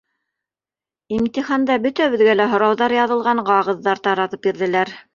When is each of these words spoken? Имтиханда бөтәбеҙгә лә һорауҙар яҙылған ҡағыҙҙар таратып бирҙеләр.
Имтиханда 1.17 1.77
бөтәбеҙгә 1.85 2.35
лә 2.41 2.49
һорауҙар 2.57 2.99
яҙылған 2.99 3.45
ҡағыҙҙар 3.53 4.07
таратып 4.09 4.47
бирҙеләр. 4.51 5.01